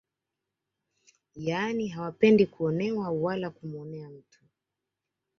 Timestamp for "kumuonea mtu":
3.49-4.43